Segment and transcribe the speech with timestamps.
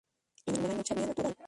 [0.47, 1.35] En el mar hay mucha vida natural.